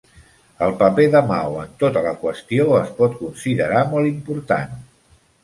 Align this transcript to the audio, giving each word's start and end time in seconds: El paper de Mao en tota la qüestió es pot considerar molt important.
El 0.67 0.71
paper 0.77 1.03
de 1.15 1.21
Mao 1.31 1.59
en 1.63 1.75
tota 1.83 2.03
la 2.07 2.13
qüestió 2.23 2.67
es 2.79 2.91
pot 3.03 3.15
considerar 3.21 3.85
molt 3.93 4.13
important. 4.15 4.75